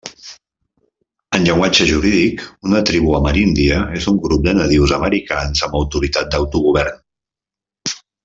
En 1.37 1.43
llenguatge 1.47 1.85
jurídic, 1.89 2.41
una 2.69 2.79
tribu 2.91 3.13
ameríndia 3.17 3.77
és 3.99 4.09
un 4.13 4.17
grup 4.25 4.47
de 4.49 4.55
nadius 4.61 4.95
americans 4.99 5.63
amb 5.69 5.79
autoritat 5.83 6.33
d'autogovern. 6.33 6.99